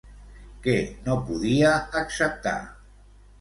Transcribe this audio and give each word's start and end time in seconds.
Què 0.63 0.73
no 1.09 1.17
podia 1.27 1.75
acceptar? 2.01 2.57